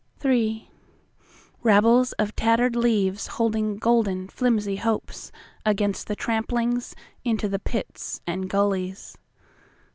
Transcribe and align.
IIIRabbles 1.63 2.13
of 2.17 2.35
tattered 2.35 2.73
leavesHolding 2.73 3.79
golden 3.79 4.27
flimsy 4.29 4.77
hopesAgainst 4.77 6.05
the 6.05 6.15
tramplingsInto 6.15 7.47
the 7.51 7.59
pits 7.59 8.19
and 8.25 8.49
gullies. 8.49 9.15